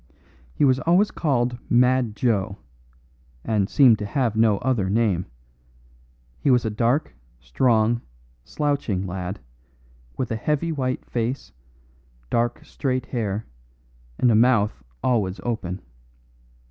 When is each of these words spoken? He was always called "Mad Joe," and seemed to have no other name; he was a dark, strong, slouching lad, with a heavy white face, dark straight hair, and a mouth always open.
He 0.55 0.65
was 0.65 0.79
always 0.79 1.11
called 1.11 1.59
"Mad 1.69 2.15
Joe," 2.15 2.57
and 3.45 3.69
seemed 3.69 3.99
to 3.99 4.05
have 4.07 4.35
no 4.35 4.57
other 4.57 4.89
name; 4.89 5.27
he 6.39 6.49
was 6.49 6.65
a 6.65 6.71
dark, 6.71 7.13
strong, 7.39 8.01
slouching 8.43 9.05
lad, 9.05 9.39
with 10.17 10.31
a 10.31 10.35
heavy 10.35 10.71
white 10.71 11.05
face, 11.05 11.51
dark 12.31 12.65
straight 12.65 13.05
hair, 13.05 13.45
and 14.17 14.31
a 14.31 14.35
mouth 14.35 14.81
always 15.03 15.39
open. 15.43 15.83